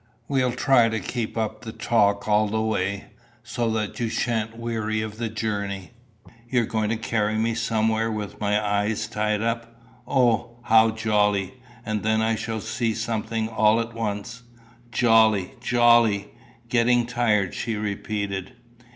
"We'll 0.27 0.53
try 0.53 0.89
to 0.89 0.99
keep 0.99 1.37
up 1.37 1.61
the 1.61 1.71
talk 1.71 2.27
all 2.27 2.47
the 2.47 2.59
way, 2.59 3.11
so 3.43 3.69
that 3.73 3.99
you 3.99 4.09
sha'n't 4.09 4.57
weary 4.57 4.99
of 5.03 5.19
the 5.19 5.29
journey." 5.29 5.91
"You're 6.49 6.65
going 6.65 6.89
to 6.89 6.97
carry 6.97 7.35
me 7.37 7.53
somewhere 7.53 8.11
with 8.11 8.41
my 8.41 8.59
eyes 8.59 9.07
tied 9.07 9.43
up. 9.43 9.79
O! 10.07 10.55
how 10.63 10.89
jolly! 10.89 11.61
And 11.85 12.01
then 12.01 12.19
I 12.19 12.33
shall 12.35 12.61
see 12.61 12.95
something 12.95 13.47
all 13.47 13.79
at 13.79 13.93
once! 13.93 14.41
Jolly! 14.91 15.53
jolly! 15.61 16.31
Getting 16.67 17.05
tired!" 17.05 17.53
she 17.53 17.75
repeated. 17.75 18.53